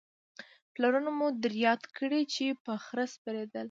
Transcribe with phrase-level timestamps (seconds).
[0.73, 3.59] پلرونه مو در یاد کړئ چې په خره سپرېدل